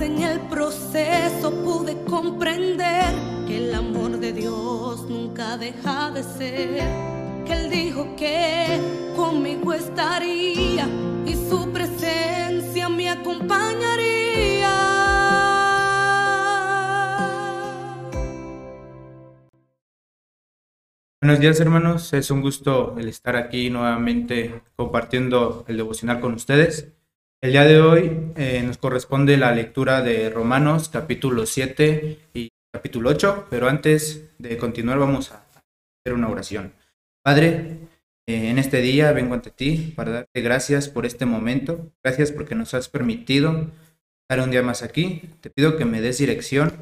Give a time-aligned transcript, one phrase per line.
[0.00, 3.04] en el proceso pude comprender
[3.46, 6.82] que el amor de Dios nunca deja de ser.
[7.44, 8.80] Que Él dijo que
[9.14, 10.88] conmigo estaría
[11.24, 14.72] y su presencia me acompañaría.
[21.22, 26.92] Buenos días hermanos, es un gusto el estar aquí nuevamente compartiendo el devocional con ustedes.
[27.46, 33.10] El día de hoy eh, nos corresponde la lectura de Romanos capítulo 7 y capítulo
[33.10, 36.72] 8, pero antes de continuar vamos a hacer una oración.
[37.22, 37.78] Padre,
[38.26, 42.56] eh, en este día vengo ante ti para darte gracias por este momento, gracias porque
[42.56, 43.70] nos has permitido
[44.22, 45.30] estar un día más aquí.
[45.40, 46.72] Te pido que me des dirección,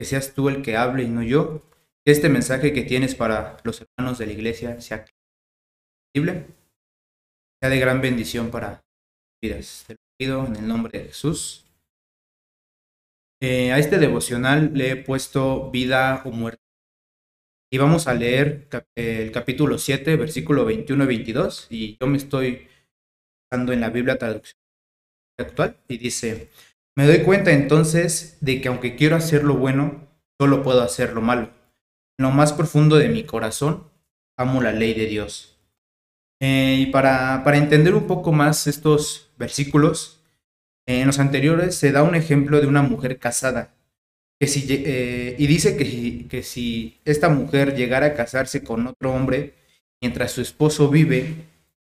[0.00, 1.62] que seas tú el que hable y no yo,
[2.04, 5.04] que este mensaje que tienes para los hermanos de la iglesia sea
[6.12, 8.82] sea de gran bendición para
[9.40, 9.84] vidas.
[9.86, 11.64] Te en el nombre de Jesús.
[13.40, 16.62] Eh, a este devocional le he puesto vida o muerte.
[17.70, 21.66] Y vamos a leer el capítulo 7, versículo 21 y 22.
[21.70, 22.66] Y yo me estoy
[23.42, 24.58] buscando en la Biblia traducción
[25.38, 26.50] actual y dice,
[26.96, 30.08] me doy cuenta entonces de que aunque quiero hacer lo bueno,
[30.40, 31.52] solo puedo hacer lo malo
[32.18, 33.84] en lo más profundo de mi corazón,
[34.36, 35.57] amo la ley de Dios.
[36.40, 40.20] Eh, y para, para, entender un poco más estos versículos,
[40.86, 43.74] en los anteriores se da un ejemplo de una mujer casada.
[44.40, 49.12] Que si, eh, y dice que, que si esta mujer llegara a casarse con otro
[49.12, 49.54] hombre
[50.00, 51.34] mientras su esposo vive,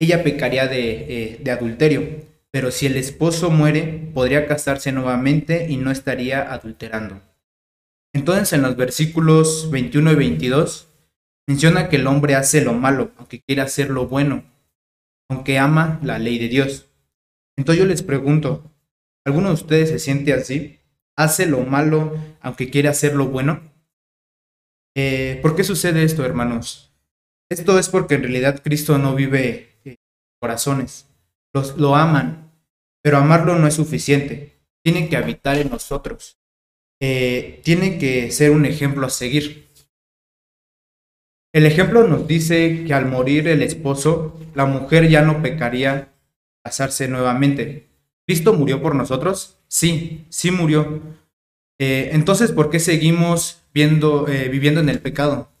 [0.00, 2.02] ella pecaría de, eh, de adulterio.
[2.50, 7.20] Pero si el esposo muere, podría casarse nuevamente y no estaría adulterando.
[8.12, 10.88] Entonces en los versículos 21 y 22
[11.46, 14.44] menciona que el hombre hace lo malo, aunque quiere hacer lo bueno,
[15.28, 16.88] aunque ama la ley de Dios.
[17.56, 18.70] Entonces yo les pregunto,
[19.24, 20.78] ¿alguno de ustedes se siente así?
[21.16, 23.60] ¿Hace lo malo aunque quiere hacer lo bueno?
[24.96, 26.92] Eh, ¿Por qué sucede esto, hermanos?
[27.50, 29.96] Esto es porque en realidad Cristo no vive en
[30.40, 31.06] corazones.
[31.52, 32.50] Los, lo aman,
[33.02, 34.60] pero amarlo no es suficiente.
[34.82, 36.38] Tiene que habitar en nosotros.
[37.00, 39.63] Eh, tiene que ser un ejemplo a seguir.
[41.54, 46.12] El ejemplo nos dice que al morir el esposo, la mujer ya no pecaría
[46.64, 47.86] casarse nuevamente.
[48.26, 49.60] ¿Cristo murió por nosotros?
[49.68, 51.00] Sí, sí murió.
[51.78, 55.52] Eh, entonces, ¿por qué seguimos eh, viviendo en el pecado?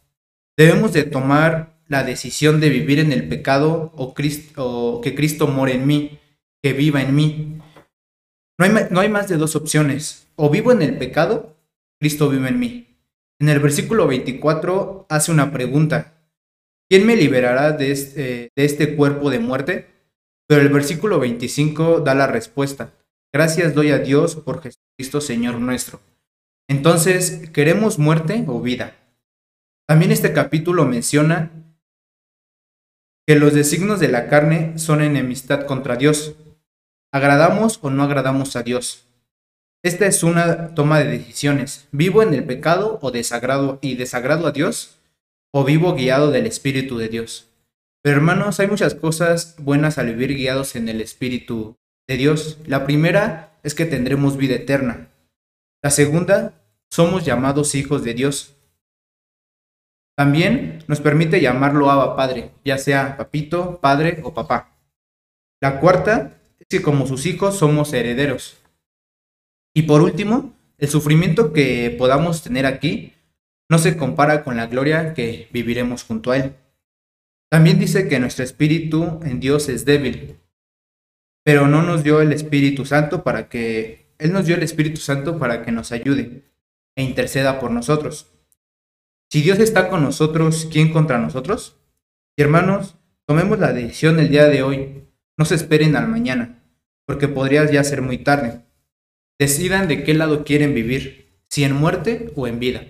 [0.56, 4.14] Debemos de tomar la decisión de vivir en el pecado o,
[4.56, 6.18] o que Cristo more en mí,
[6.60, 7.58] que viva en mí.
[8.58, 11.56] No hay más de dos opciones o vivo en el pecado,
[12.00, 12.93] Cristo vive en mí.
[13.40, 16.14] En el versículo 24 hace una pregunta.
[16.88, 19.86] ¿Quién me liberará de este, de este cuerpo de muerte?
[20.46, 22.92] Pero el versículo 25 da la respuesta.
[23.32, 26.00] Gracias doy a Dios por Jesucristo Señor nuestro.
[26.68, 28.94] Entonces, ¿queremos muerte o vida?
[29.86, 31.50] También este capítulo menciona
[33.26, 36.36] que los designos de la carne son enemistad contra Dios.
[37.12, 39.06] ¿Agradamos o no agradamos a Dios?
[39.84, 41.88] Esta es una toma de decisiones.
[41.92, 44.96] ¿Vivo en el pecado o desagrado y desagrado a Dios?
[45.52, 47.50] ¿O vivo guiado del Espíritu de Dios?
[48.00, 51.76] Pero hermanos, hay muchas cosas buenas al vivir guiados en el Espíritu
[52.08, 52.56] de Dios.
[52.66, 55.08] La primera es que tendremos vida eterna.
[55.82, 56.54] La segunda,
[56.90, 58.54] somos llamados hijos de Dios.
[60.16, 64.78] También nos permite llamarlo Abba Padre, ya sea papito, padre o papá.
[65.60, 68.63] La cuarta es que como sus hijos somos herederos.
[69.74, 73.12] Y por último, el sufrimiento que podamos tener aquí
[73.68, 76.54] no se compara con la gloria que viviremos junto a Él.
[77.50, 80.38] También dice que nuestro espíritu en Dios es débil,
[81.44, 85.38] pero no nos dio el Espíritu Santo para que Él nos dio el Espíritu Santo
[85.38, 86.42] para que nos ayude
[86.96, 88.30] e interceda por nosotros.
[89.30, 91.76] Si Dios está con nosotros, ¿quién contra nosotros?
[92.36, 92.96] Y hermanos,
[93.26, 95.04] tomemos la decisión el día de hoy.
[95.36, 96.62] No se esperen al mañana,
[97.06, 98.62] porque podría ya ser muy tarde.
[99.38, 102.86] Decidan de qué lado quieren vivir, si en muerte o en vida.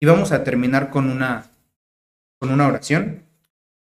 [0.00, 1.50] Y vamos a terminar con una,
[2.38, 3.24] con una oración.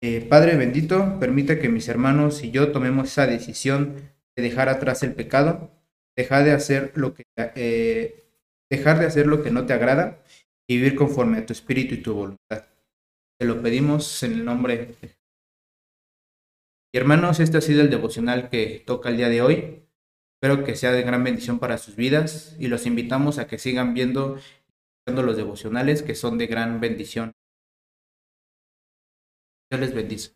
[0.02, 3.94] Eh, Padre bendito, permite que mis hermanos y yo tomemos esa decisión
[4.36, 5.70] de dejar atrás el pecado,
[6.16, 8.24] dejar de hacer lo que, eh,
[8.70, 10.22] dejar de hacer lo que no te agrada
[10.68, 12.66] y vivir conforme a tu espíritu y tu voluntad.
[13.38, 15.16] Te lo pedimos en el nombre de
[16.96, 19.85] y hermanos, este ha sido el devocional que toca el día de hoy.
[20.40, 23.94] Espero que sea de gran bendición para sus vidas y los invitamos a que sigan
[23.94, 24.38] viendo
[25.06, 27.32] los devocionales que son de gran bendición.
[29.70, 30.35] Dios les bendice.